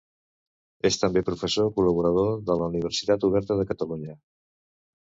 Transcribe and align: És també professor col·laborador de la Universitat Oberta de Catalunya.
És 0.89 0.97
també 1.01 1.23
professor 1.27 1.69
col·laborador 1.77 2.33
de 2.49 2.57
la 2.65 2.73
Universitat 2.75 3.31
Oberta 3.31 3.63
de 3.63 3.71
Catalunya. 3.75 4.21